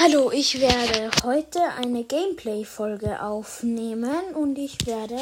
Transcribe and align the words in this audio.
Hallo, 0.00 0.30
ich 0.30 0.60
werde 0.60 1.10
heute 1.24 1.60
eine 1.60 2.04
Gameplay-Folge 2.04 3.20
aufnehmen 3.20 4.32
und 4.32 4.56
ich 4.56 4.86
werde, 4.86 5.16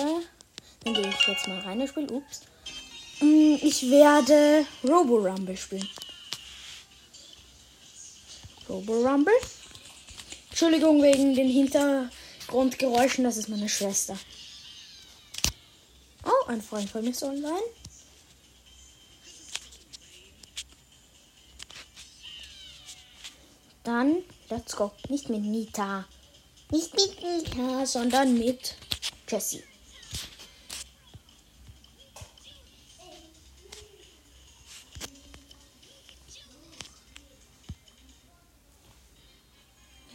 dann 0.85 0.93
gehe 0.93 1.09
ich 1.09 1.27
jetzt 1.27 1.49
mal 1.49 1.61
rein, 1.61 1.89
spielen, 1.89 2.11
ups. 2.11 2.43
Mm, 3.23 3.57
Ich 3.63 3.89
werde 3.91 4.67
Robo 4.85 5.17
Rumble 5.17 5.57
spielen. 5.57 5.89
Robo 8.69 9.01
Rumble. 9.01 9.33
Entschuldigung 10.51 11.03
wegen 11.03 11.35
den 11.35 11.49
Hintergrundgeräuschen, 11.49 13.25
das 13.25 13.39
ist 13.39 13.49
meine 13.49 13.71
Schwester. 13.71 14.19
Oh, 16.23 16.49
ein 16.49 16.61
Freund 16.61 16.91
von 16.91 17.03
mir 17.03 17.13
ist 17.13 17.23
online. 17.23 17.63
Dann, 23.83 24.23
let's 24.51 24.77
go. 24.77 24.93
Nicht 25.09 25.29
mit 25.29 25.43
Nita. 25.43 26.05
Nicht 26.71 26.95
mit 26.95 27.23
Nita, 27.23 27.87
sondern 27.87 28.39
mit 28.39 28.75
Jessie. 29.29 29.63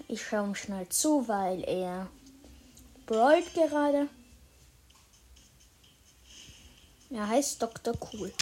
Ich 0.07 0.21
schaue 0.21 0.47
ihm 0.47 0.55
schnell 0.55 0.89
zu, 0.89 1.25
weil 1.29 1.63
er 1.63 2.09
brawlt 3.05 3.53
gerade. 3.53 4.09
Er 7.09 7.27
heißt 7.29 7.61
Dr. 7.61 7.93
Cool. 8.11 8.33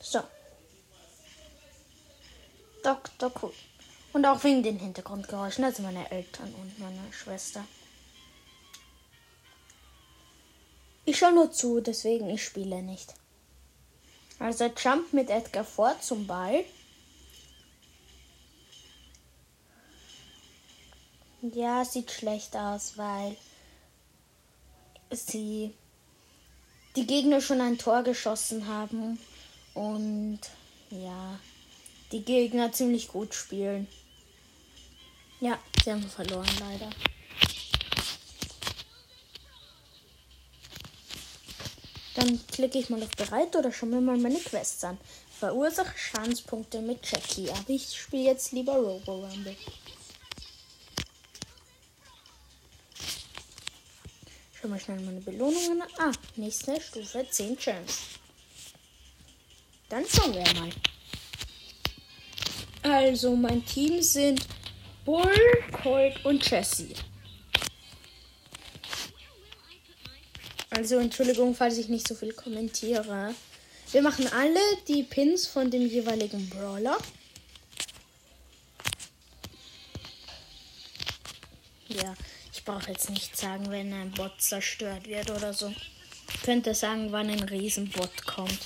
So. 0.00 0.20
Dr. 2.82 3.32
Cool. 3.40 3.52
Und 4.12 4.17
auch 4.28 4.44
wegen 4.44 4.62
den 4.62 4.78
Hintergrundgeräuschen, 4.78 5.64
also 5.64 5.82
meine 5.82 6.10
Eltern 6.10 6.54
und 6.54 6.78
meine 6.78 7.12
Schwester. 7.12 7.64
Ich 11.04 11.18
schaue 11.18 11.32
nur 11.32 11.50
zu, 11.50 11.80
deswegen 11.80 12.28
ich 12.28 12.44
spiele 12.44 12.82
nicht. 12.82 13.14
Also 14.38 14.66
Jump 14.66 15.12
mit 15.12 15.30
Edgar 15.30 15.64
vor 15.64 15.98
zum 16.00 16.26
Ball. 16.26 16.64
Ja, 21.40 21.84
sieht 21.84 22.10
schlecht 22.10 22.56
aus, 22.56 22.98
weil 22.98 23.36
sie 25.10 25.72
die 26.96 27.06
Gegner 27.06 27.40
schon 27.40 27.60
ein 27.60 27.78
Tor 27.78 28.02
geschossen 28.02 28.66
haben 28.66 29.18
und 29.74 30.40
ja, 30.90 31.38
die 32.12 32.22
Gegner 32.22 32.72
ziemlich 32.72 33.08
gut 33.08 33.34
spielen. 33.34 33.86
Ja, 35.40 35.58
sie 35.84 35.92
haben 35.92 36.08
verloren 36.08 36.48
leider. 36.58 36.90
Dann 42.16 42.40
klicke 42.48 42.78
ich 42.78 42.90
mal 42.90 43.00
auf 43.00 43.10
bereit 43.10 43.54
oder 43.54 43.72
schaue 43.72 43.90
mir 43.90 44.00
mal 44.00 44.16
meine 44.16 44.40
Quests 44.40 44.82
an. 44.82 44.98
Verursache 45.38 45.96
Schadenspunkte 45.96 46.80
mit 46.80 47.08
Jackie, 47.08 47.48
aber 47.50 47.70
ich 47.70 47.96
spiele 47.96 48.24
jetzt 48.24 48.50
lieber 48.50 48.74
Robo 48.74 49.24
Rumble. 49.24 49.56
Schau 54.60 54.66
mal 54.66 54.80
schnell 54.80 54.98
meine 55.00 55.20
Belohnungen 55.20 55.82
an. 55.82 55.88
Ah, 55.98 56.12
nächste 56.34 56.80
Stufe 56.80 57.24
10 57.30 57.56
Gems. 57.56 57.98
Dann 59.88 60.04
schauen 60.08 60.34
wir 60.34 60.42
mal. 60.54 60.70
Also, 62.82 63.36
mein 63.36 63.64
Team 63.64 64.02
sind 64.02 64.44
Bull, 65.08 65.64
Colt 65.82 66.22
und 66.26 66.50
Jessie. 66.50 66.94
Also, 70.68 70.98
Entschuldigung, 70.98 71.54
falls 71.54 71.78
ich 71.78 71.88
nicht 71.88 72.06
so 72.06 72.14
viel 72.14 72.34
kommentiere. 72.34 73.34
Wir 73.90 74.02
machen 74.02 74.30
alle 74.30 74.60
die 74.86 75.04
Pins 75.04 75.46
von 75.46 75.70
dem 75.70 75.86
jeweiligen 75.86 76.50
Brawler. 76.50 76.98
Ja, 81.88 82.14
ich 82.52 82.62
brauche 82.66 82.90
jetzt 82.90 83.08
nicht 83.08 83.34
sagen, 83.34 83.70
wenn 83.70 83.90
ein 83.94 84.10
Bot 84.10 84.42
zerstört 84.42 85.06
wird 85.06 85.30
oder 85.30 85.54
so. 85.54 85.72
Ich 86.34 86.42
könnte 86.42 86.74
sagen, 86.74 87.12
wann 87.12 87.30
ein 87.30 87.44
Riesenbot 87.44 88.26
kommt. 88.26 88.58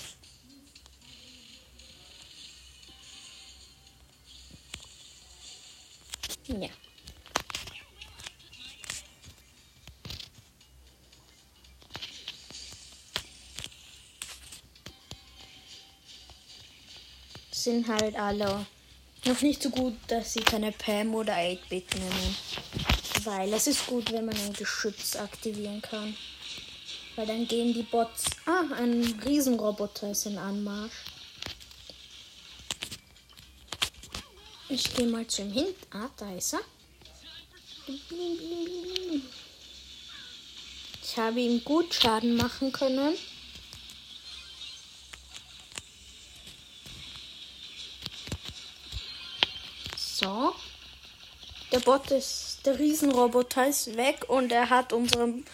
Ja. 6.60 6.68
Sind 17.50 17.88
halt 17.88 18.16
alle 18.16 18.66
noch 19.24 19.40
nicht 19.40 19.62
so 19.62 19.70
gut, 19.70 19.94
dass 20.08 20.32
sie 20.32 20.40
keine 20.40 20.72
Pam 20.72 21.14
oder 21.14 21.34
8-Bit 21.34 21.94
nehmen. 21.94 22.36
Weil 23.24 23.52
es 23.52 23.68
ist 23.68 23.86
gut, 23.86 24.10
wenn 24.12 24.26
man 24.26 24.36
ein 24.36 24.52
Geschütz 24.52 25.14
aktivieren 25.14 25.80
kann. 25.80 26.16
Weil 27.14 27.26
dann 27.26 27.46
gehen 27.46 27.72
die 27.72 27.84
Bots. 27.84 28.24
Ah, 28.46 28.64
ein 28.76 29.20
Riesenroboter 29.24 30.10
ist 30.10 30.26
in 30.26 30.38
Anmarsch. 30.38 30.92
Ich 34.74 34.94
gehe 34.94 35.06
mal 35.06 35.26
zu 35.26 35.42
ihm 35.42 35.52
hin. 35.52 35.66
Ah, 35.90 36.08
da 36.16 36.32
ist 36.34 36.54
er. 36.54 36.60
Ich 41.02 41.18
habe 41.18 41.40
ihm 41.40 41.62
gut 41.62 41.92
Schaden 41.92 42.36
machen 42.36 42.72
können. 42.72 43.14
So. 49.94 50.54
Der 51.70 51.80
Bot 51.80 52.10
ist, 52.10 52.60
der 52.64 52.78
Riesenroboter 52.78 53.68
ist 53.68 53.94
weg 53.98 54.24
und 54.28 54.50
er 54.52 54.70
hat 54.70 54.94
unserem 54.94 55.44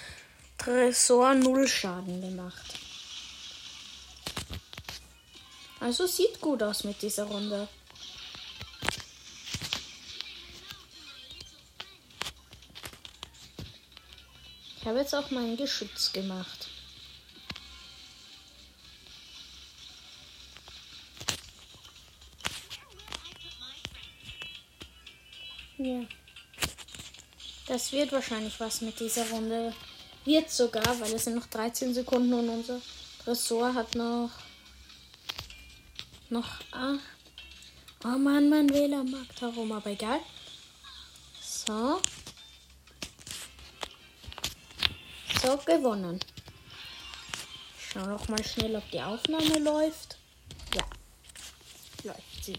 Tresor 0.59 1.35
null 1.35 1.67
Schaden 1.67 2.21
gemacht. 2.21 2.75
Also 5.81 6.07
sieht 6.07 6.41
gut 6.41 6.63
aus 6.63 6.85
mit 6.85 7.03
dieser 7.03 7.25
Runde. 7.25 7.67
Habe 14.89 15.01
jetzt 15.01 15.15
auch 15.15 15.31
mein 15.31 15.57
Geschütz 15.57 16.13
gemacht. 16.13 16.67
Ja. 25.77 26.01
Das 27.67 27.93
wird 27.93 28.13
wahrscheinlich 28.13 28.59
was 28.59 28.81
mit 28.81 28.99
dieser 28.99 29.29
Runde. 29.29 29.75
Wird 30.25 30.51
sogar, 30.51 30.99
weil 31.01 31.13
es 31.13 31.25
sind 31.25 31.37
noch 31.37 31.47
13 31.47 31.93
Sekunden 31.93 32.33
und 32.33 32.49
unser 32.49 32.81
Ressort 33.27 33.75
hat 33.75 33.95
noch. 33.95 34.31
Noch 36.31 36.61
8. 36.73 36.99
Oh 38.05 38.19
Mann, 38.19 38.49
mein 38.49 38.71
WLAN 38.71 39.11
mag 39.11 39.37
darum, 39.39 39.71
aber 39.73 39.91
egal. 39.91 40.21
So. 41.43 42.01
So, 45.49 45.57
gewonnen. 45.57 46.21
Ich 47.79 47.91
schau 47.91 48.05
noch 48.05 48.29
mal 48.29 48.45
schnell, 48.45 48.77
ob 48.77 48.91
die 48.91 49.01
Aufnahme 49.01 49.59
läuft. 49.61 50.19
Ja. 50.75 50.85
Läuft 52.05 52.45
sie. 52.45 52.59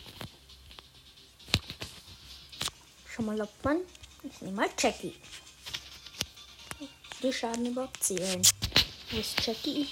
Schau 3.08 3.22
mal, 3.22 3.40
ob 3.40 3.52
man. 3.64 3.82
Ich 4.24 4.42
nehme 4.42 4.56
mal 4.56 4.70
Jackie. 4.76 5.14
Die 7.22 7.32
Schaden 7.32 7.68
überhaupt 7.68 8.04
zählen. 8.04 8.42
Wo 9.12 9.20
ist 9.20 9.46
Jackie? 9.46 9.88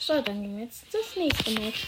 So, 0.00 0.20
dann 0.22 0.42
gehen 0.42 0.56
wir 0.56 0.64
jetzt 0.64 0.86
das 0.90 1.14
nächste 1.14 1.52
Match. 1.52 1.86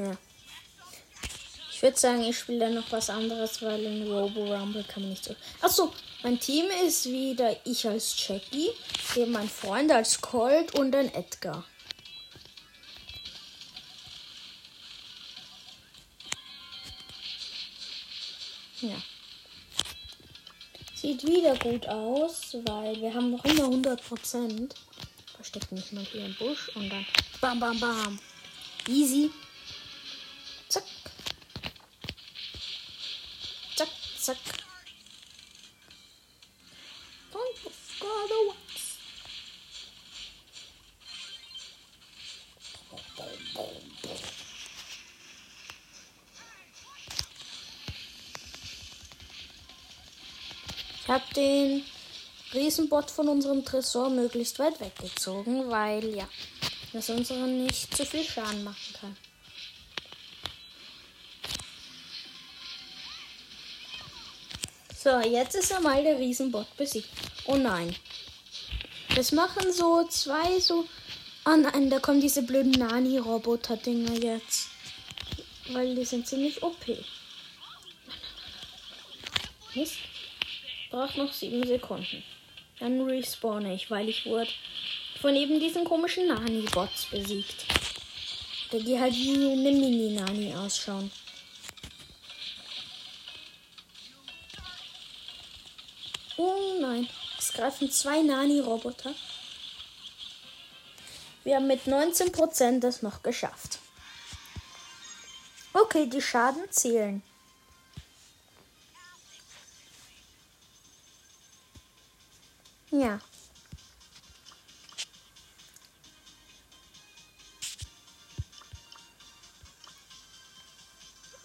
Ja. 0.00 0.16
Ich 1.70 1.82
würde 1.82 1.98
sagen, 1.98 2.22
ich 2.22 2.38
spiele 2.38 2.60
dann 2.60 2.74
noch 2.74 2.90
was 2.90 3.10
anderes, 3.10 3.60
weil 3.62 3.82
in 3.82 4.10
Robo 4.10 4.54
Rumble 4.54 4.84
kann 4.84 5.02
man 5.02 5.10
nicht 5.10 5.24
so. 5.24 5.34
Achso, 5.60 5.92
mein 6.22 6.38
Team 6.40 6.66
ist 6.86 7.06
wieder 7.06 7.54
ich 7.64 7.86
als 7.86 8.14
Jackie, 8.26 8.70
eben 9.16 9.32
mein 9.32 9.48
Freund 9.48 9.90
als 9.90 10.20
Colt 10.20 10.74
und 10.78 10.94
ein 10.94 11.12
Edgar. 11.14 11.64
Ja. 18.80 18.96
Sieht 20.94 21.26
wieder 21.26 21.56
gut 21.56 21.86
aus, 21.88 22.56
weil 22.64 23.00
wir 23.00 23.12
haben 23.12 23.32
noch 23.32 23.44
immer 23.44 23.64
100%. 23.64 24.70
Versteckt 25.34 25.72
mich 25.72 25.92
mal 25.92 26.04
hier 26.04 26.24
im 26.26 26.34
Busch 26.36 26.70
und 26.74 26.88
dann 26.88 27.06
bam, 27.40 27.60
bam, 27.60 27.78
bam. 27.80 28.18
Easy. 28.86 29.30
Zack, 34.30 34.38
Ich 51.02 51.08
habe 51.08 51.24
den 51.34 51.84
Riesenbot 52.54 53.10
von 53.10 53.26
unserem 53.26 53.64
Tresor 53.64 54.10
möglichst 54.10 54.60
weit 54.60 54.78
weggezogen, 54.80 55.68
weil 55.68 56.14
ja, 56.14 56.28
das 56.92 57.10
unseren 57.10 57.64
nicht 57.64 57.96
zu 57.96 58.06
viel 58.06 58.22
Schaden 58.22 58.62
machen 58.62 58.89
So, 65.02 65.18
jetzt 65.20 65.54
ist 65.54 65.70
er 65.70 65.80
mal 65.80 66.04
der 66.04 66.18
Riesenbot 66.18 66.76
besiegt. 66.76 67.08
Oh 67.46 67.56
nein. 67.56 67.96
Das 69.16 69.32
machen 69.32 69.72
so 69.72 70.06
zwei 70.06 70.60
so. 70.60 70.86
Ah 71.42 71.56
nein, 71.56 71.88
da 71.88 71.98
kommen 72.00 72.20
diese 72.20 72.42
blöden 72.42 72.72
Nani-Roboter-Dinger 72.72 74.22
jetzt. 74.22 74.68
Weil 75.70 75.94
die 75.94 76.04
sind 76.04 76.26
ziemlich 76.26 76.62
OP. 76.62 76.76
Mist. 79.74 79.96
Braucht 80.90 81.16
noch 81.16 81.32
sieben 81.32 81.66
Sekunden. 81.66 82.22
Dann 82.78 83.00
respawne 83.00 83.74
ich, 83.74 83.90
weil 83.90 84.06
ich 84.06 84.26
wurde 84.26 84.50
von 85.22 85.34
eben 85.34 85.58
diesen 85.60 85.86
komischen 85.86 86.28
Nani-Bots 86.28 87.06
besiegt. 87.06 87.64
Die 88.70 89.00
halt 89.00 89.14
wie 89.14 89.32
eine 89.32 89.56
Mini-Nani 89.56 90.54
ausschauen. 90.56 91.10
Es 97.60 97.78
greifen 97.78 97.90
zwei 97.90 98.22
Nani-Roboter. 98.22 99.14
Wir 101.44 101.56
haben 101.56 101.66
mit 101.66 101.82
19% 101.82 102.80
das 102.80 103.02
noch 103.02 103.22
geschafft. 103.22 103.78
Okay, 105.74 106.06
die 106.06 106.22
Schaden 106.22 106.70
zählen. 106.70 107.22
Ja. 112.90 113.20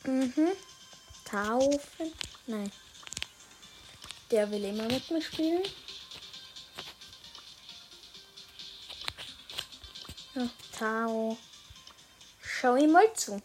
Mhm. 0.05 0.51
Taufen. 1.25 2.13
Nein. 2.47 2.71
Der 4.31 4.49
will 4.49 4.63
immer 4.63 4.87
mit 4.87 5.11
mir 5.11 5.21
spielen. 5.21 5.63
Tao. 10.77 11.37
Schau 12.41 12.75
ihm 12.75 12.91
mal 12.91 13.13
zu. 13.13 13.41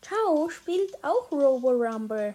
Tao 0.00 0.48
spielt 0.48 1.02
auch 1.02 1.30
Robo 1.32 1.70
Rumble. 1.70 2.34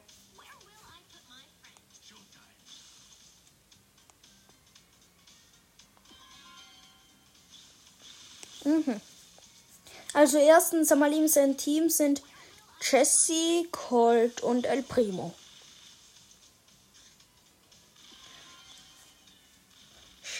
Mhm. 8.66 9.02
Also 10.14 10.38
erstens 10.38 10.92
einmal 10.92 11.12
ihm 11.14 11.28
sein 11.28 11.58
Team 11.58 11.90
sind 11.90 12.22
Jesse, 12.82 13.66
Colt 13.72 14.42
und 14.42 14.66
El 14.66 14.84
Primo. 14.84 15.34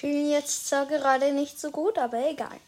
Schien 0.04 0.30
jetzt 0.30 0.68
zwar 0.68 0.86
gerade 0.86 1.32
nicht 1.32 1.58
so 1.58 1.72
gut, 1.72 1.98
aber 1.98 2.30
egal. 2.30 2.60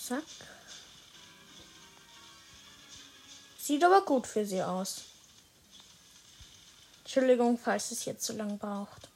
Zack. 0.00 0.22
Sieht 3.58 3.82
aber 3.82 4.02
gut 4.02 4.28
für 4.28 4.46
sie 4.46 4.62
aus. 4.62 5.02
Entschuldigung, 7.02 7.58
falls 7.58 7.90
es 7.90 8.04
jetzt 8.04 8.24
so 8.24 8.32
lang 8.34 8.56
braucht. 8.56 9.08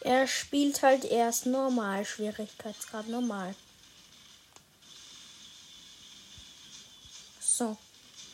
Er 0.00 0.26
spielt 0.26 0.80
halt 0.80 1.04
erst 1.04 1.44
normal, 1.44 2.06
Schwierigkeitsgrad 2.06 3.08
normal. 3.08 3.54
So. 7.60 7.76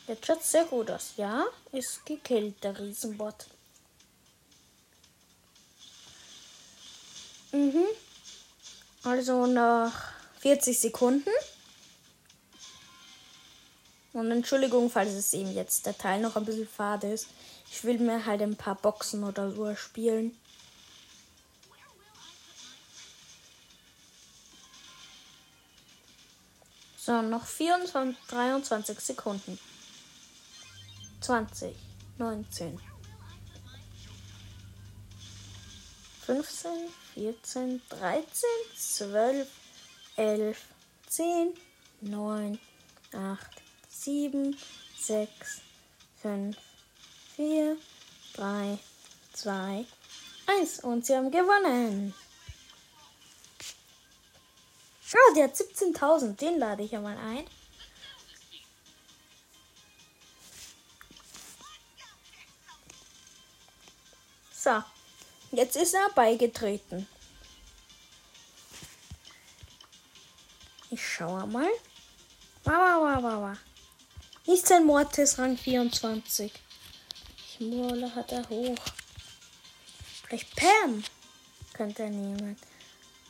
Der 0.08 0.16
schaut 0.24 0.44
sehr 0.44 0.64
gut 0.64 0.90
aus. 0.90 1.14
Ja, 1.16 1.44
ist 1.72 2.06
gekillt, 2.06 2.62
der 2.62 2.78
Riesenbot. 2.78 3.46
Mhm. 7.52 7.84
Also 9.02 9.46
nach 9.46 10.12
40 10.40 10.78
Sekunden. 10.78 11.30
Und 14.12 14.30
Entschuldigung, 14.30 14.90
falls 14.90 15.12
es 15.12 15.34
eben 15.34 15.52
jetzt 15.52 15.86
der 15.86 15.96
Teil 15.96 16.20
noch 16.20 16.36
ein 16.36 16.44
bisschen 16.44 16.68
fade 16.68 17.12
ist. 17.12 17.26
Ich 17.70 17.84
will 17.84 17.98
mir 17.98 18.24
halt 18.24 18.42
ein 18.42 18.56
paar 18.56 18.76
Boxen 18.76 19.24
oder 19.24 19.50
so 19.50 19.74
spielen. 19.74 20.36
So, 26.96 27.22
noch 27.22 27.46
24, 27.46 28.16
23 28.28 28.98
Sekunden. 28.98 29.58
20, 31.26 31.74
19, 32.18 32.78
15, 36.24 36.70
14, 37.14 37.82
13, 37.88 38.48
12, 38.76 39.48
11, 40.16 40.56
10, 41.08 41.54
9, 42.02 42.60
8, 43.12 43.62
7, 43.88 44.56
6, 44.96 45.62
5, 46.22 46.56
4, 47.34 47.76
3, 48.34 48.78
2, 49.32 49.84
1. 50.46 50.78
Und 50.84 51.06
sie 51.06 51.16
haben 51.16 51.32
gewonnen. 51.32 52.14
Oh, 55.12 55.34
der 55.34 55.44
hat 55.44 55.56
17.000. 55.56 56.36
Den 56.36 56.60
lade 56.60 56.84
ich 56.84 56.92
ja 56.92 57.00
mal 57.00 57.18
ein. 57.18 57.44
So, 64.66 64.82
jetzt 65.52 65.76
ist 65.76 65.94
er 65.94 66.10
beigetreten. 66.16 67.06
Ich 70.90 71.06
schaue 71.06 71.46
mal. 71.46 71.70
Wow, 72.64 72.74
wow, 72.74 73.22
wow, 73.22 73.42
wow. 73.42 73.56
Nicht 74.44 74.66
sein 74.66 74.84
Mortis 74.84 75.38
Rang 75.38 75.56
24. 75.56 76.52
Ich 77.46 77.60
Mole 77.60 78.12
hat 78.12 78.32
er 78.32 78.48
hoch. 78.48 78.76
Vielleicht 80.24 80.56
Pam 80.56 81.04
könnte 81.72 82.02
er 82.02 82.10
nehmen. 82.10 82.56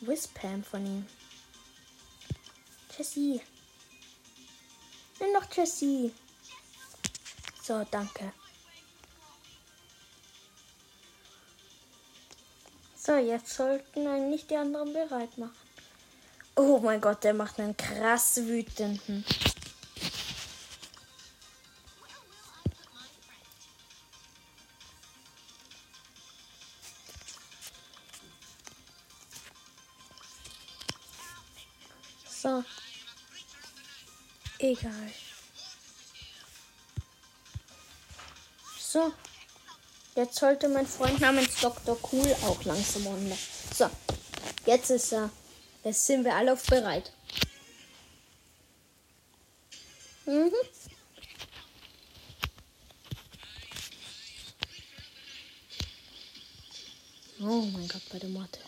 Wo 0.01 0.13
ist 0.13 0.33
Pam 0.33 0.65
von 0.65 0.87
ihm? 0.87 1.07
Jessie. 2.97 3.43
Nimm 5.21 5.33
noch 5.35 5.55
Jessie. 5.55 6.15
So, 7.63 7.85
danke. 7.91 8.33
So, 13.07 13.15
jetzt 13.19 13.55
sollten 13.55 14.05
eigentlich 14.09 14.49
die 14.49 14.57
anderen 14.57 14.93
bereit 14.93 15.39
machen. 15.39 15.55
Oh 16.57 16.81
mein 16.81 17.01
Gott, 17.01 17.23
der 17.23 17.35
macht 17.35 17.61
einen 17.61 17.77
krass 17.77 18.39
wütenden. 18.39 19.25
So. 32.29 32.65
Egal. 34.59 35.13
So. 38.81 39.13
Jetzt 40.17 40.39
sollte 40.39 40.69
mein 40.69 40.87
Freund 40.87 41.21
namens 41.21 41.61
Dr. 41.61 41.99
Cool 42.11 42.35
auch 42.43 42.65
langsam 42.65 43.07
online. 43.07 43.37
So. 43.75 43.91
Jetzt 44.65 44.91
ist 44.91 45.13
er. 45.13 45.31
Jetzt 45.85 46.07
sind 46.07 46.25
wir 46.25 46.35
alle 46.35 46.55
auf 46.55 46.65
bereit. 46.65 47.13
Mhm. 50.25 50.51
Oh 57.39 57.63
mein 57.73 57.87
Gott, 57.87 58.03
bei 58.11 58.19
der 58.19 58.31
Mortis. 58.31 58.63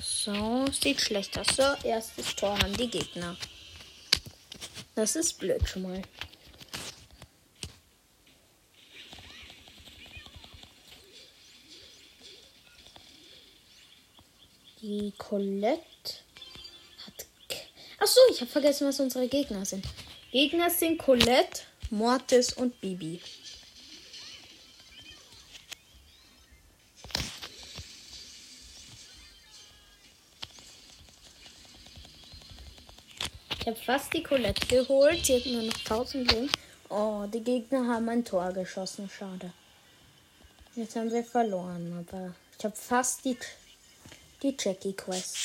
So, 0.00 0.66
sieht 0.70 1.00
schlecht 1.00 1.38
aus. 1.38 1.46
So, 1.56 1.62
erstes 1.82 2.36
Tor 2.36 2.58
haben 2.58 2.76
die 2.76 2.88
Gegner. 2.88 3.36
Das 4.94 5.16
ist 5.16 5.38
blöd 5.38 5.68
schon 5.68 5.82
mal. 5.82 6.02
Die 14.80 15.12
Colette 15.16 15.80
hat. 17.06 17.26
Achso, 17.98 18.20
ich 18.30 18.40
habe 18.40 18.50
vergessen, 18.50 18.86
was 18.86 19.00
unsere 19.00 19.26
Gegner 19.28 19.64
sind. 19.64 19.84
Gegner 20.30 20.68
sind 20.70 20.98
Colette, 20.98 21.62
Mortis 21.90 22.52
und 22.52 22.80
Bibi. 22.80 23.20
Ich 33.64 33.68
habe 33.68 33.80
fast 33.80 34.12
die 34.12 34.22
Colette 34.22 34.66
geholt. 34.66 35.24
Sie 35.24 35.36
hat 35.36 35.46
nur 35.46 35.62
noch 35.62 35.78
1000 35.78 36.30
Leben. 36.30 36.50
Oh, 36.90 37.24
die 37.32 37.42
Gegner 37.42 37.88
haben 37.88 38.10
ein 38.10 38.22
Tor 38.22 38.52
geschossen. 38.52 39.08
Schade. 39.08 39.54
Jetzt 40.76 40.94
haben 40.96 41.10
wir 41.10 41.24
verloren, 41.24 42.06
aber 42.06 42.34
ich 42.58 42.62
habe 42.66 42.76
fast 42.76 43.24
die, 43.24 43.38
die 44.42 44.54
Jackie-Quest. 44.60 45.38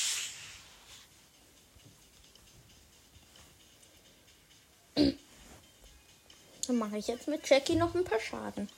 Dann 4.94 6.76
mache 6.76 6.98
ich 6.98 7.06
jetzt 7.06 7.26
mit 7.26 7.48
Jackie 7.48 7.76
noch 7.76 7.94
ein 7.94 8.04
paar 8.04 8.20
Schaden. 8.20 8.68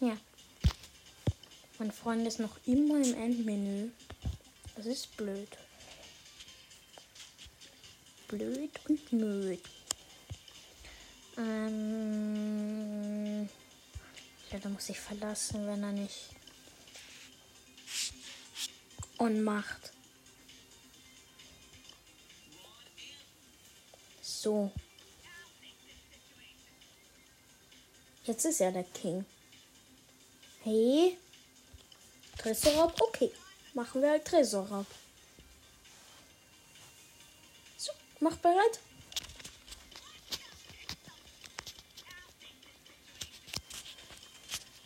Ja. 0.00 0.16
Mein 1.78 1.92
Freund 1.92 2.26
ist 2.26 2.40
noch 2.40 2.56
immer 2.64 2.96
im 2.96 3.14
Endmenü. 3.14 3.90
Das 4.76 4.86
ist 4.86 5.14
blöd. 5.16 5.48
Blöd 8.28 8.70
und 8.88 9.12
müd. 9.12 9.60
Ähm 11.36 11.86
ja, 14.50 14.58
da 14.58 14.68
muss 14.70 14.88
ich 14.88 14.98
verlassen, 14.98 15.66
wenn 15.66 15.82
er 15.82 15.92
nicht 15.92 16.30
und 19.18 19.42
macht. 19.42 19.92
So. 24.22 24.72
Jetzt 28.24 28.44
ist 28.46 28.60
er 28.60 28.72
der 28.72 28.84
King. 28.84 29.26
Hey. 30.62 31.18
Tresorraub? 32.38 33.00
Okay. 33.00 33.32
Machen 33.74 34.02
wir 34.02 34.10
halt 34.10 34.24
Tresorraub. 34.24 34.86
So, 37.76 37.92
mach 38.20 38.36
bereit. 38.36 38.80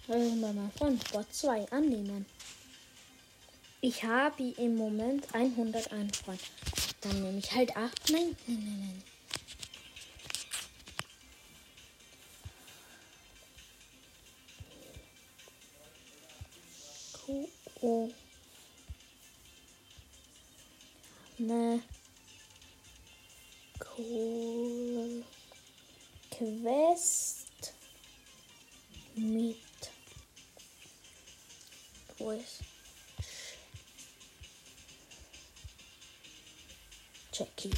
Mama 0.09 0.71
von 0.77 0.99
Bot 1.13 1.33
2 1.33 1.71
annehmen. 1.71 2.27
Ich 3.81 4.03
habe 4.03 4.43
im 4.43 4.75
Moment 4.75 5.33
101 5.33 6.19
Freunde. 6.19 6.43
Dann 7.01 7.23
nehme 7.23 7.39
ich 7.39 7.53
halt 7.53 7.77
8. 7.77 8.11
Nein, 8.11 8.37
nein, 8.47 8.65
nein, 8.65 8.81
nein. 8.81 9.10
Oh. 17.83 18.11
Ne. 21.39 21.83
Cool. 23.97 25.25
Quest 26.31 27.75
mit 29.15 29.57
wo 32.19 32.31
ist 32.33 32.61
Jackie. 37.33 37.71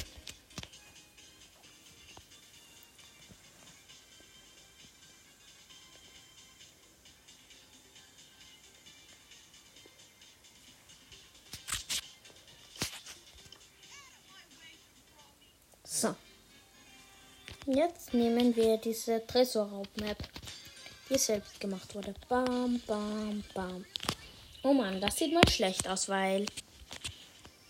Nehmen 18.13 18.55
wir 18.55 18.77
diese 18.77 19.25
Tresorraub-Map, 19.25 20.17
die 21.09 21.17
selbst 21.17 21.59
gemacht 21.59 21.93
wurde. 21.95 22.13
Bam, 22.29 22.81
bam, 22.85 23.43
bam. 23.53 23.85
Oh 24.63 24.73
Mann, 24.73 25.01
das 25.01 25.17
sieht 25.17 25.33
mal 25.33 25.47
schlecht 25.49 25.87
aus, 25.87 26.07
weil 26.07 26.45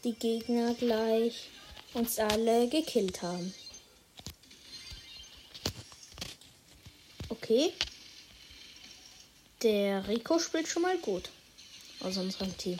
die 0.04 0.14
Gegner 0.14 0.74
gleich 0.76 1.50
uns 1.94 2.20
alle 2.20 2.68
gekillt 2.68 3.22
haben. 3.22 3.54
Okay. 7.30 7.74
Der 9.62 10.08
Rico 10.08 10.40
spielt 10.40 10.68
schon 10.68 10.82
mal 10.82 10.98
gut 10.98 11.30
aus 12.02 12.18
unserem 12.18 12.56
Team. 12.58 12.78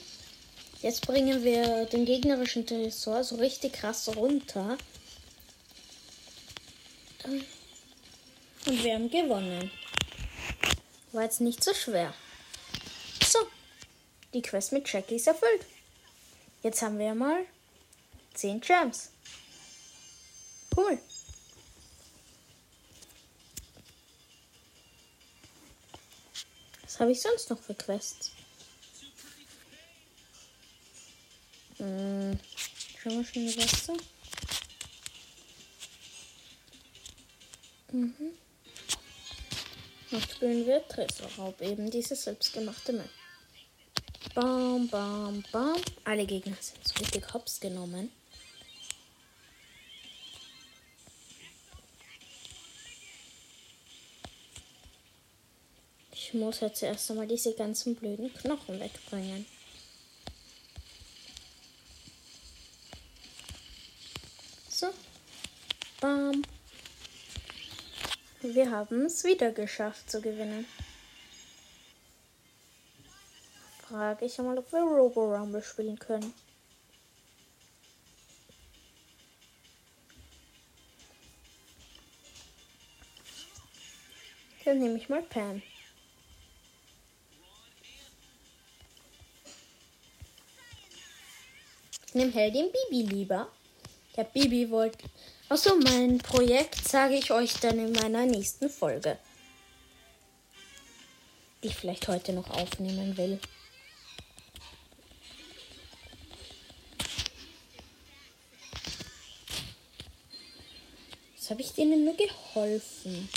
Jetzt 0.82 1.08
bringen 1.08 1.44
wir 1.44 1.86
den 1.86 2.06
gegnerischen 2.06 2.66
Tresor 2.68 3.24
so 3.24 3.38
richtig 3.38 3.74
krass 3.74 4.10
runter. 4.16 4.78
Und 7.24 8.84
wir 8.84 8.94
haben 8.94 9.10
gewonnen. 9.10 9.72
War 11.12 11.24
jetzt 11.24 11.42
nicht 11.42 11.64
so 11.64 11.74
schwer. 11.74 12.14
So, 13.24 13.40
die 14.34 14.42
Quest 14.42 14.72
mit 14.74 14.92
Jackie 14.92 15.16
ist 15.16 15.28
erfüllt. 15.28 15.66
Jetzt 16.62 16.82
haben 16.82 16.98
wir 17.00 17.14
mal 17.14 17.46
10 18.34 18.62
Gems. 18.62 19.12
Cool. 20.76 21.00
Was 26.84 27.00
habe 27.00 27.12
ich 27.12 27.22
sonst 27.22 27.50
noch 27.50 27.60
für 27.60 27.76
Quests? 27.76 28.32
Hm, 31.78 32.40
schauen 33.02 33.18
wir 33.18 33.26
schon 33.26 33.48
die 33.48 33.58
Weste. 33.58 33.94
Mhm. 37.94 38.34
Noch 40.10 40.22
spielen 40.24 40.66
wir 40.66 40.88
Tresorraub, 40.88 41.62
eben 41.62 41.92
diese 41.92 42.16
selbstgemachte 42.16 42.92
Map. 42.92 43.10
Bam, 44.34 44.88
bam, 44.88 45.44
bam. 45.52 45.80
Alle 46.04 46.26
Gegner 46.26 46.58
sind 46.60 46.88
so 46.88 46.96
richtig 47.00 47.32
hops 47.34 47.60
genommen. 47.60 48.12
Ich 56.12 56.34
muss 56.34 56.62
jetzt 56.62 56.82
erst 56.82 57.12
einmal 57.12 57.28
diese 57.28 57.54
ganzen 57.54 57.96
blöden 57.96 58.34
Knochen 58.34 58.80
wegbringen. 58.80 59.46
So. 64.68 64.88
Bam. 66.02 66.44
Wir 68.46 68.72
haben 68.72 69.06
es 69.06 69.24
wieder 69.24 69.54
geschafft 69.54 70.12
zu 70.12 70.20
gewinnen. 70.20 70.66
Frage 73.88 74.26
ich 74.26 74.38
mal, 74.38 74.58
ob 74.58 74.70
wir 74.74 74.82
Robo 74.82 75.34
Rumble 75.34 75.64
spielen 75.64 75.98
können. 75.98 76.34
Dann 84.66 84.80
nehme 84.80 84.98
ich 84.98 85.08
mal 85.08 85.22
Pam. 85.22 85.62
Ich 92.08 92.14
nehme 92.14 92.32
Heldin 92.34 92.70
Bibi 92.90 93.04
lieber. 93.04 93.50
Der 94.16 94.24
Bibi 94.26 94.70
wollte. 94.70 95.00
Achso, 95.50 95.76
mein 95.76 96.20
Projekt 96.20 96.88
sage 96.88 97.16
ich 97.16 97.32
euch 97.32 97.54
dann 97.56 97.80
in 97.80 97.92
meiner 97.92 98.26
nächsten 98.26 98.70
Folge. 98.70 99.18
Die 101.64 101.68
ich 101.68 101.76
vielleicht 101.76 102.08
heute 102.08 102.34
noch 102.34 102.50
aufnehmen 102.50 103.18
will. 103.18 103.40
Jetzt 111.36 111.50
habe 111.50 111.62
ich 111.62 111.74
denen 111.74 112.06
nur 112.06 112.16
geholfen. 112.16 113.30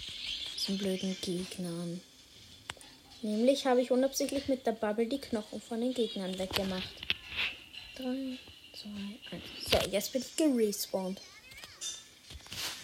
Diesen 0.55 0.79
blöden 0.79 1.17
Gegnern. 1.21 2.01
Nämlich 3.23 3.67
habe 3.67 3.81
ich 3.81 3.91
unabsichtlich 3.91 4.47
mit 4.47 4.67
der 4.67 4.73
Bubble 4.73 5.07
die 5.07 5.19
Knochen 5.19 5.61
von 5.61 5.81
den 5.81 5.93
Gegnern 5.93 6.39
weggemacht. 6.39 6.95
3, 7.97 8.39
2, 8.75 8.89
1. 9.33 9.66
Jetzt 9.91 10.13
bin 10.13 10.23
ich 10.23 10.37
gerespawnt. 10.37 11.21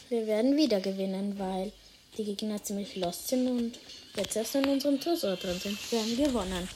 Wir 0.09 0.27
werden 0.27 0.57
wieder 0.57 0.81
gewinnen, 0.81 1.39
weil 1.39 1.73
die 2.17 2.25
Gegner 2.25 2.63
ziemlich 2.63 2.97
lost 2.97 3.29
sind 3.29 3.49
und 3.49 3.79
jetzt 4.15 4.37
erst 4.37 4.55
in 4.55 4.67
unserem 4.67 5.01
Tresor 5.01 5.37
drin 5.37 5.59
sind. 5.59 5.79
Wir 5.91 6.01
haben 6.01 6.17
gewonnen. 6.17 6.69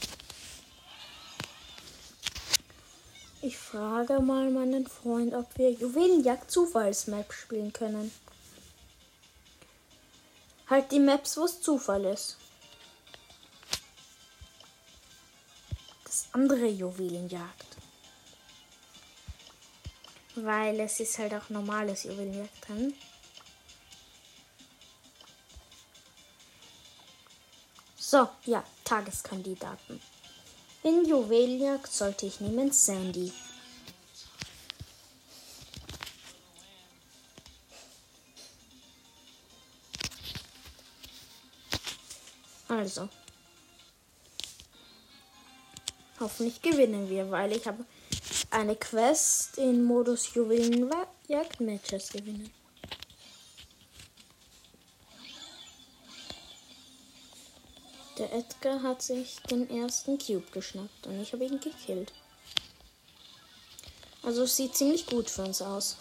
Ich 3.42 3.56
frage 3.56 4.21
mal 4.21 4.50
meinen 4.50 4.87
Freund, 4.87 5.35
ob 5.35 5.47
wir 5.59 5.71
Juwelenjagd 5.71 6.50
Zufallsmap 6.50 7.33
spielen 7.33 7.73
können. 7.73 8.11
Halt 10.68 10.90
die 10.90 10.99
Maps, 10.99 11.37
wo 11.37 11.45
es 11.45 11.61
Zufall 11.61 12.06
ist. 12.06 12.38
Das 16.04 16.26
andere 16.33 16.66
Juwelenjagd. 16.66 17.66
Weil 20.37 20.78
es 20.81 21.00
ist 21.00 21.19
halt 21.19 21.35
auch 21.35 21.49
normales 21.49 22.05
Juwelenjagd 22.05 22.69
drin. 22.69 22.95
So, 27.97 28.28
ja, 28.45 28.62
Tageskandidaten. 28.85 30.00
In 30.83 31.05
Juwelenjagd 31.05 31.90
sollte 31.90 32.26
ich 32.26 32.38
nehmen 32.38 32.71
Sandy. 32.71 33.33
Also. 42.69 43.09
Hoffentlich 46.21 46.62
gewinnen 46.62 47.09
wir, 47.09 47.31
weil 47.31 47.52
ich 47.52 47.66
habe 47.66 47.85
eine 48.57 48.75
Quest 48.75 49.59
in 49.59 49.85
Modus 49.85 50.33
Juwelenjagd 50.33 51.61
Matches 51.61 52.09
gewinnen. 52.09 52.51
Der 58.17 58.33
Edgar 58.33 58.83
hat 58.83 59.02
sich 59.02 59.37
den 59.50 59.69
ersten 59.69 60.17
Cube 60.17 60.50
geschnappt 60.52 61.07
und 61.07 61.21
ich 61.21 61.35
habe 61.35 61.45
ihn 61.45 61.61
gekillt. 61.61 62.15
Also 64.23 64.45
es 64.45 64.57
sieht 64.57 64.75
ziemlich 64.75 65.04
gut 65.04 65.28
für 65.28 65.43
uns 65.43 65.61
aus. 65.61 65.99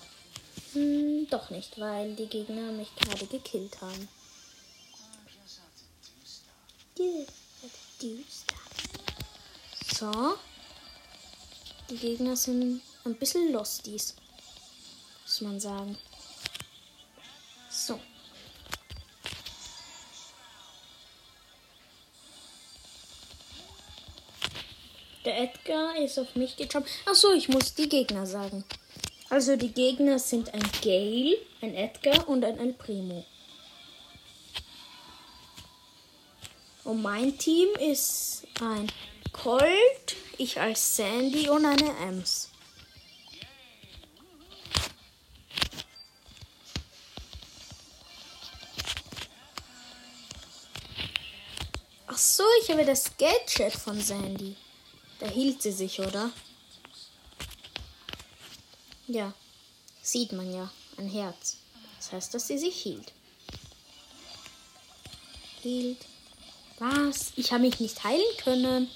Hm, 0.72 1.28
doch 1.30 1.50
nicht, 1.50 1.78
weil 1.78 2.16
die 2.16 2.28
Gegner 2.28 2.72
mich 2.72 2.96
gerade 2.96 3.26
gekillt 3.26 3.82
haben. 3.82 4.08
So. 9.94 10.38
Die 11.90 11.98
Gegner 11.98 12.36
sind 12.36 12.82
ein 13.04 13.16
bisschen 13.16 13.52
losties. 13.52 14.16
Muss 15.24 15.42
man 15.42 15.60
sagen. 15.60 15.98
So. 17.70 18.00
Der 25.26 25.42
Edgar 25.42 25.96
ist 25.98 26.18
auf 26.20 26.36
mich 26.36 26.56
gejumpt. 26.56 26.90
Achso, 27.06 27.34
ich 27.34 27.50
muss 27.50 27.74
die 27.74 27.90
Gegner 27.90 28.26
sagen. 28.26 28.64
Also 29.30 29.56
die 29.56 29.72
Gegner 29.72 30.20
sind 30.20 30.54
ein 30.54 30.64
Gale, 30.84 31.38
ein 31.62 31.74
Edgar 31.76 32.28
und 32.30 32.46
ein 32.46 32.60
El 32.60 32.74
Primo. 32.74 33.26
Und 36.84 37.02
mein 37.02 37.36
Team 37.38 37.70
ist 37.80 38.44
ein 38.62 38.92
Colt, 39.32 40.16
ich 40.38 40.60
als 40.60 40.96
Sandy 40.96 41.50
und 41.50 41.66
eine 41.66 41.90
Ems. 42.00 42.50
Ach 52.08 52.18
so, 52.18 52.44
ich 52.62 52.72
habe 52.72 52.86
das 52.86 53.18
Gadget 53.18 53.74
von 53.74 54.00
Sandy. 54.00 54.56
Da 55.20 55.28
hielt 55.28 55.62
sie 55.62 55.72
sich, 55.72 56.00
oder? 56.00 56.32
Ja, 59.08 59.34
sieht 60.02 60.32
man 60.32 60.54
ja, 60.54 60.72
ein 60.98 61.10
Herz. 61.10 61.58
Das 61.98 62.12
heißt, 62.12 62.34
dass 62.34 62.48
sie 62.48 62.58
sich 62.58 62.76
hielt. 62.76 63.12
Hielt. 65.62 66.06
Was? 66.80 67.34
Ich 67.36 67.52
habe 67.52 67.64
mich 67.64 67.80
nicht 67.80 68.04
heilen 68.04 68.38
können. 68.44 68.90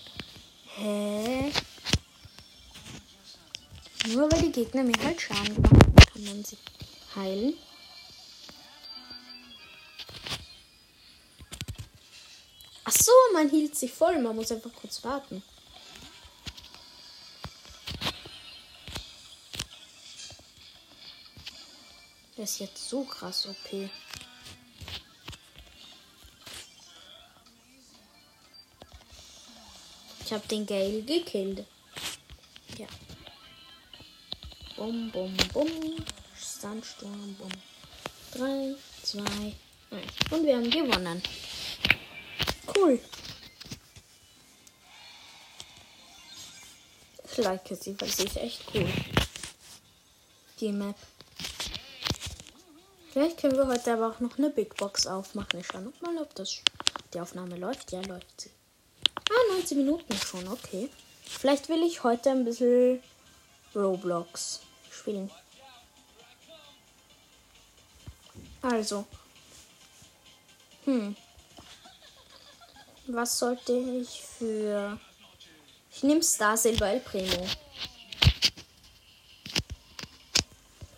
Hä? 0.82 1.52
Nur 4.08 4.32
weil 4.32 4.44
die 4.44 4.52
Gegner 4.54 4.84
mir 4.84 5.04
halt 5.04 5.20
Schaden 5.20 5.56
gemacht 5.56 5.74
haben, 5.74 5.96
kann 5.96 6.24
man 6.24 6.46
sie 6.46 6.58
heilen. 7.16 7.54
Ach 12.86 12.94
so, 12.94 13.12
man 13.34 13.50
hielt 13.50 13.76
sich 13.76 13.92
voll. 13.92 14.20
Man 14.20 14.38
muss 14.38 14.54
einfach 14.54 14.74
kurz 14.74 15.04
warten. 15.04 15.44
Der 22.38 22.46
ist 22.46 22.60
jetzt 22.60 22.90
so 22.90 23.04
krass 23.04 23.48
okay. 23.48 23.90
Ich 30.30 30.34
habe 30.34 30.48
den 30.48 30.68
Gale 30.68 31.02
gekillt. 31.02 31.66
Ja. 32.78 32.86
Bum, 34.76 35.10
bum, 35.10 35.36
bum. 35.52 36.06
Sandsturm, 36.38 37.36
bum. 37.40 37.50
3, 38.36 38.76
2, 39.02 39.22
1. 39.22 39.56
Und 40.30 40.46
wir 40.46 40.56
haben 40.56 40.70
gewonnen. 40.70 41.24
Cool. 42.76 43.00
Ich 47.32 47.38
like 47.38 47.68
sie, 47.68 48.00
weil 48.00 48.10
sie 48.10 48.26
ist 48.26 48.38
echt 48.38 48.66
cool. 48.76 48.88
Die 50.60 50.72
Map. 50.72 50.96
Vielleicht 53.12 53.40
können 53.40 53.58
wir 53.58 53.66
heute 53.66 53.94
aber 53.94 54.12
auch 54.12 54.20
noch 54.20 54.38
eine 54.38 54.52
Big 54.52 54.78
Box 54.78 55.08
aufmachen. 55.08 55.60
Ich 55.60 55.66
schaue 55.66 55.92
mal, 56.02 56.22
ob 56.22 56.36
das 56.36 56.62
die 57.16 57.20
Aufnahme 57.20 57.58
läuft. 57.58 57.92
Ja, 57.92 58.02
läuft 58.02 58.42
sie. 58.42 58.59
Ah, 59.30 59.54
19 59.54 59.78
Minuten 59.78 60.16
schon, 60.18 60.48
okay. 60.48 60.90
Vielleicht 61.24 61.70
will 61.70 61.84
ich 61.84 62.04
heute 62.04 62.32
ein 62.32 62.46
bisschen 62.46 63.02
Roblox 63.76 64.62
spielen. 64.92 65.30
Also. 68.62 69.06
Hm. 70.86 71.16
Was 73.08 73.40
sollte 73.40 73.74
ich 73.74 74.22
für. 74.22 75.00
Ich 75.92 76.04
nehme 76.04 76.24
Star 76.24 76.58
Silver 76.58 76.90
El 76.90 77.00
Primo. 77.00 77.46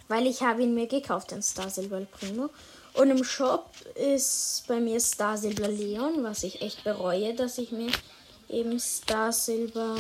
Weil 0.08 0.28
ich 0.28 0.41
habe 0.41 0.63
ihn 0.63 0.74
mir 0.74 0.88
gekauft, 0.88 1.32
den 1.32 1.41
Star 1.41 1.70
Silver 1.70 1.98
El 1.98 2.06
Primo. 2.06 2.50
Und 2.94 3.10
im 3.10 3.24
Shop 3.24 3.70
ist 3.96 4.65
bei 4.67 4.80
mir 4.80 5.00
Star 5.00 5.38
Silver 5.38 5.70
Leon, 5.70 6.24
was 6.24 6.44
ich 6.44 6.62
echt 6.62 6.84
bereue, 6.84 7.34
dass 7.34 7.58
ich 7.58 7.72
mir 7.72 7.91
eben 8.52 8.80
Star 8.80 9.32
Silber 9.32 9.98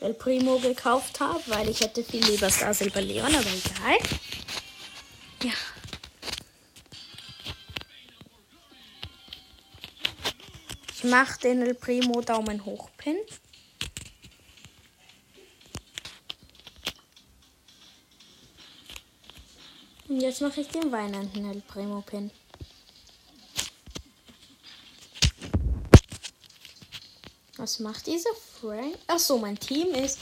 El 0.00 0.14
Primo 0.14 0.58
gekauft 0.58 1.20
habe, 1.20 1.42
weil 1.46 1.68
ich 1.68 1.80
hätte 1.80 2.02
viel 2.02 2.24
lieber 2.24 2.48
Star 2.48 2.72
Silber 2.72 3.02
Leon, 3.02 3.34
aber 3.34 3.46
egal. 3.46 3.98
Ja. 5.42 5.52
Ich 10.94 11.04
mache 11.04 11.40
den 11.40 11.62
El 11.62 11.74
Primo 11.74 12.20
Daumen 12.20 12.64
hoch 12.64 12.90
Pin. 12.96 13.16
Und 20.08 20.20
jetzt 20.20 20.40
mache 20.40 20.60
ich 20.60 20.68
den 20.68 20.90
weinenden 20.90 21.50
El 21.50 21.60
Primo 21.62 22.02
Pin. 22.02 22.30
Was 27.70 27.78
macht 27.78 28.08
dieser 28.08 28.34
Frank? 28.60 28.98
Ach 29.06 29.20
so, 29.20 29.38
mein 29.38 29.56
Team 29.56 29.94
ist 29.94 30.18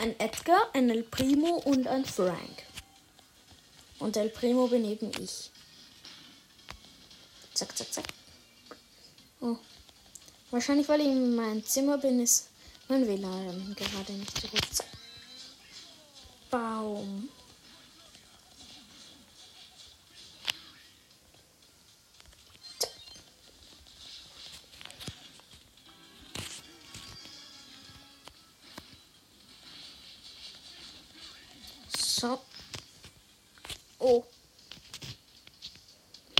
ein 0.00 0.18
Edgar, 0.18 0.60
ein 0.72 0.90
El 0.90 1.04
Primo 1.04 1.58
und 1.64 1.86
ein 1.86 2.04
Frank. 2.04 2.64
Und 4.00 4.16
El 4.16 4.28
Primo 4.28 4.66
bin 4.66 4.84
eben 4.84 5.12
ich. 5.22 5.52
Zack, 7.54 7.78
zack, 7.78 7.92
zack. 7.92 8.04
Oh. 9.40 9.56
Wahrscheinlich, 10.50 10.88
weil 10.88 11.02
ich 11.02 11.06
in 11.06 11.36
meinem 11.36 11.64
Zimmer 11.64 11.96
bin, 11.96 12.18
ist 12.18 12.48
mein 12.88 13.06
WLAN 13.06 13.76
gerade 13.76 14.12
nicht 14.12 14.40
so 14.40 14.48
gut. 14.48 14.60
Baum. 16.50 17.28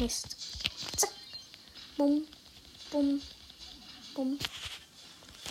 Mist. 0.01 0.37
Zack. 0.97 1.11
Bum. 1.99 2.27
Bum. 2.91 3.21
Bum. 4.15 4.39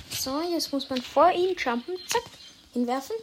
So, 0.10 0.42
jetzt 0.42 0.74
muss 0.74 0.90
man 0.90 1.02
vor 1.02 1.32
ihn 1.32 1.56
jumpen. 1.56 1.96
Zack. 2.08 2.24
Hinwerfen. 2.74 3.16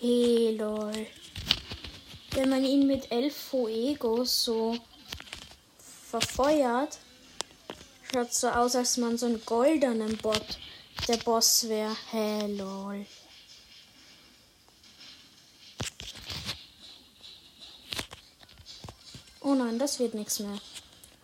Hey, 0.00 0.56
lol. 0.56 1.06
Wenn 2.30 2.48
man 2.48 2.64
ihn 2.64 2.86
mit 2.86 3.10
11 3.10 3.36
Fuegos 3.36 4.44
so 4.44 4.78
verfeuert, 6.10 6.98
schaut 8.10 8.32
so 8.32 8.48
aus, 8.48 8.76
als 8.76 8.96
man 8.96 9.18
so 9.18 9.26
einen 9.26 9.44
goldenen 9.44 10.16
Bot 10.16 10.58
der 11.06 11.18
Boss 11.18 11.68
wäre. 11.68 11.96
Hey, 12.10 12.56
lol. 12.56 13.04
Oh 19.48 19.54
nein, 19.54 19.78
das 19.78 19.98
wird 19.98 20.12
nichts 20.12 20.40
mehr. 20.40 20.58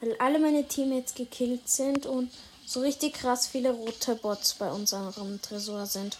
Weil 0.00 0.16
alle 0.18 0.38
meine 0.38 0.66
Teammates 0.66 1.12
gekillt 1.14 1.68
sind 1.68 2.06
und 2.06 2.32
so 2.64 2.80
richtig 2.80 3.12
krass 3.12 3.46
viele 3.46 3.70
rote 3.70 4.14
Bots 4.16 4.54
bei 4.54 4.72
unserem 4.72 5.42
Tresor 5.42 5.84
sind. 5.84 6.16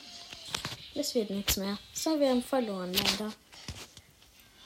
Es 0.95 1.15
wird 1.15 1.31
nichts 1.31 1.57
mehr. 1.57 1.79
So, 1.95 2.21
wir 2.21 2.29
haben 2.29 2.43
verloren, 2.43 2.93
leider. 2.93 3.33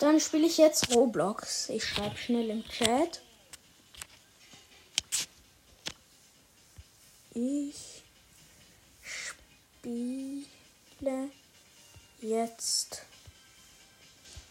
Dann 0.01 0.18
spiele 0.18 0.48
ich 0.48 0.59
jetzt 0.59 0.92
Roblox. 0.92 1.68
Ich 1.68 1.85
schreibe 1.85 2.16
schnell 2.16 2.51
im 2.51 2.64
Chat. 2.64 3.22
Ich 7.35 8.03
spiele 9.81 10.42
jetzt 12.20 13.03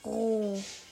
Roblox. 0.06 0.87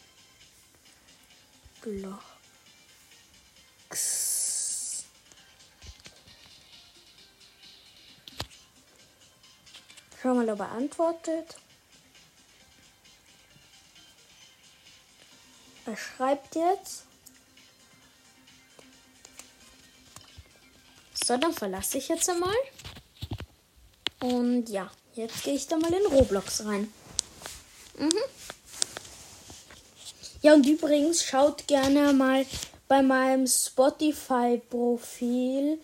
Schau 10.21 10.33
mal, 10.33 10.49
ob 10.49 10.59
er 10.59 10.71
antwortet. 10.71 11.55
Er 15.85 15.95
schreibt 15.95 16.55
jetzt. 16.55 17.05
So, 21.23 21.37
dann 21.37 21.53
verlasse 21.53 21.99
ich 21.99 22.07
jetzt 22.07 22.27
einmal. 22.27 22.55
Und 24.19 24.69
ja, 24.69 24.89
jetzt 25.13 25.43
gehe 25.43 25.53
ich 25.53 25.67
da 25.67 25.77
mal 25.77 25.93
in 25.93 26.05
Roblox 26.07 26.65
rein. 26.65 26.91
Mhm. 27.99 28.34
Ja, 30.45 30.53
und 30.53 30.65
übrigens 30.67 31.23
schaut 31.23 31.65
gerne 31.65 32.13
mal 32.13 32.45
bei 32.87 33.01
meinem 33.01 33.47
Spotify-Profil. 33.47 35.79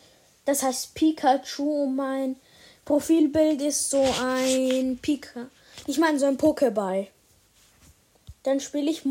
Das 0.46 0.62
heißt 0.62 0.94
Pikachu. 0.94 1.88
Mein 1.88 2.36
Profilbild 2.86 3.60
ist 3.64 3.90
so 3.90 4.06
ein 4.24 5.00
Pika. 5.02 5.48
Ich 5.88 5.98
meine 5.98 6.20
so 6.20 6.28
ein 6.28 6.38
Pokéball. 6.38 7.08
Dann 8.44 8.60
spiele 8.60 8.92
ich 8.92 9.04